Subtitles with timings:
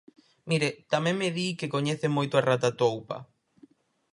[0.49, 3.17] Mire, tamén me di que coñecen moito a rata toupa.